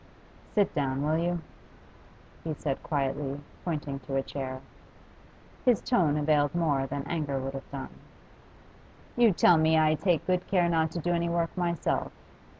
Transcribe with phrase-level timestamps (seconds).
[0.55, 1.41] 'Sit down, will you?'
[2.43, 4.59] he said quietly, pointing to a chair.
[5.63, 7.93] His tone availed more than anger would have done.
[9.15, 12.11] 'You tell me I take good care not to do any work myself?